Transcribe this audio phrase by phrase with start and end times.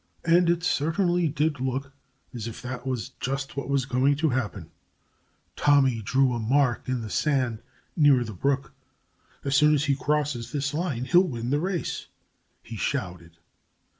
[0.25, 1.91] And it certainly did look
[2.33, 4.71] as if that was just what was going to happen.
[5.55, 7.61] Tommy drew a mark in the sand
[7.95, 8.73] near the brook.
[9.45, 12.07] "As soon as he crosses this line, he'll win the race!"
[12.63, 13.37] he shouted.